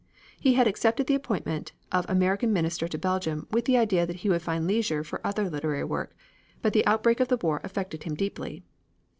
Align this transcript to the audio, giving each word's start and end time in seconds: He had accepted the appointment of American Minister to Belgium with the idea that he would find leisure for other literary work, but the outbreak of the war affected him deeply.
He 0.39 0.55
had 0.55 0.65
accepted 0.65 1.05
the 1.05 1.13
appointment 1.13 1.73
of 1.91 2.09
American 2.09 2.51
Minister 2.51 2.87
to 2.87 2.97
Belgium 2.97 3.45
with 3.51 3.65
the 3.65 3.77
idea 3.77 4.03
that 4.07 4.15
he 4.25 4.29
would 4.29 4.41
find 4.41 4.65
leisure 4.65 5.03
for 5.03 5.21
other 5.23 5.47
literary 5.47 5.83
work, 5.83 6.15
but 6.63 6.73
the 6.73 6.87
outbreak 6.87 7.19
of 7.19 7.27
the 7.27 7.37
war 7.37 7.61
affected 7.63 8.01
him 8.01 8.15
deeply. 8.15 8.63